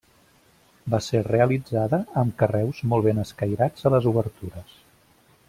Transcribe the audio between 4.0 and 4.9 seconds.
obertures.